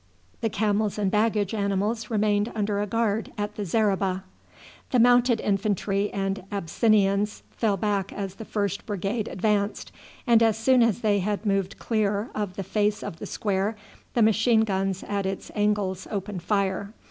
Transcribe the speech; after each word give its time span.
The 0.41 0.49
camels 0.49 0.97
and 0.97 1.11
baggage 1.11 1.53
animals 1.53 2.09
remained 2.09 2.51
under 2.55 2.81
a 2.81 2.87
guard 2.87 3.31
at 3.37 3.53
the 3.53 3.63
zareba. 3.65 4.23
The 4.89 4.97
Mounted 4.97 5.39
Infantry 5.41 6.11
and 6.11 6.43
Abyssinians 6.51 7.43
fell 7.51 7.77
back 7.77 8.11
as 8.11 8.33
the 8.33 8.43
first 8.43 8.87
brigade 8.87 9.27
advanced, 9.27 9.91
and 10.25 10.41
as 10.41 10.57
soon 10.57 10.81
as 10.81 11.01
they 11.01 11.19
had 11.19 11.45
moved 11.45 11.77
clear 11.77 12.31
of 12.33 12.55
the 12.55 12.63
face 12.63 13.03
of 13.03 13.19
the 13.19 13.27
square 13.27 13.75
the 14.15 14.23
machine 14.23 14.61
guns 14.61 15.03
at 15.03 15.27
its 15.27 15.51
angles 15.53 16.07
opened 16.09 16.41
fire. 16.41 16.93